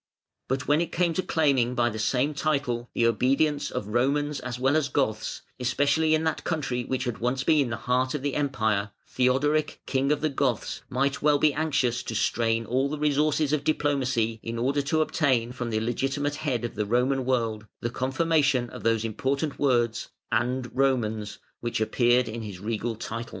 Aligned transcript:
But 0.47 0.67
when 0.67 0.81
it 0.81 0.91
came 0.91 1.13
to 1.13 1.21
claiming 1.21 1.75
by 1.75 1.91
the 1.91 1.99
same 1.99 2.33
title 2.33 2.89
the 2.95 3.05
obedience 3.05 3.69
of 3.69 3.89
Romans 3.89 4.39
as 4.39 4.57
well 4.57 4.75
as 4.75 4.89
Goths, 4.89 5.43
especially 5.59 6.15
in 6.15 6.23
that 6.23 6.43
country 6.43 6.83
which 6.83 7.03
had 7.03 7.19
once 7.19 7.43
been 7.43 7.69
the 7.69 7.75
heart 7.75 8.15
of 8.15 8.23
the 8.23 8.33
Empire, 8.33 8.89
Theodoric, 9.07 9.79
King 9.85 10.11
of 10.11 10.21
the 10.21 10.29
Goths, 10.29 10.81
might 10.89 11.21
well 11.21 11.37
be 11.37 11.53
anxious 11.53 12.01
to 12.01 12.15
strain 12.15 12.65
all 12.65 12.89
the 12.89 12.97
resources 12.97 13.53
of 13.53 13.63
diplomacy 13.63 14.39
in 14.41 14.57
order 14.57 14.81
to 14.81 15.01
obtain 15.03 15.51
from 15.51 15.69
the 15.69 15.79
legitimate 15.79 16.33
head 16.37 16.65
of 16.65 16.73
the 16.73 16.87
Roman 16.87 17.23
world 17.23 17.67
the 17.81 17.91
confirmation 17.91 18.71
of 18.71 18.81
those 18.81 19.05
important 19.05 19.59
words 19.59 20.09
"and 20.31 20.75
Romans", 20.75 21.37
which 21.59 21.79
appeared 21.79 22.27
in 22.27 22.41
his 22.41 22.59
regal 22.59 22.95
title. 22.95 23.29